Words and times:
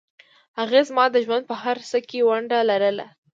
هغې 0.59 0.81
زما 0.89 1.05
د 1.11 1.15
ژوند 1.25 1.43
په 1.49 1.55
هرڅه 1.63 1.97
کې 2.09 2.19
ونډه 2.27 2.59
لرله 2.69 3.05